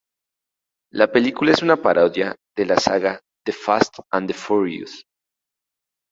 [0.93, 5.05] La película es una parodia de la saga "The Fast and the Furious".